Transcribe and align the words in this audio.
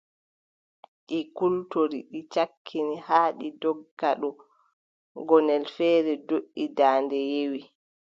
Ɗi 1.07 1.17
kultori, 1.35 1.99
ɗi 2.11 2.19
caŋkiti, 2.33 2.95
haa 3.07 3.29
ɗi 3.37 3.47
ndogga 3.55 4.09
ɗo, 4.21 4.29
gonnel 5.27 5.63
feere 5.75 6.13
doʼi, 6.27 6.63
daande 6.77 7.17
yewi. 7.31 7.61